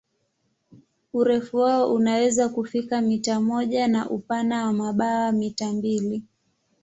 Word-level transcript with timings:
Urefu 1.13 1.57
wao 1.57 1.93
unaweza 1.93 2.49
kufika 2.49 3.01
mita 3.01 3.39
moja 3.41 3.87
na 3.87 4.09
upana 4.09 4.65
wa 4.65 4.73
mabawa 4.73 5.31
mita 5.31 5.73
mbili. 5.73 6.23